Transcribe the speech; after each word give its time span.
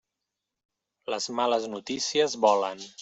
Les 1.15 1.29
males 1.41 1.67
notícies 1.75 2.37
volen. 2.47 2.83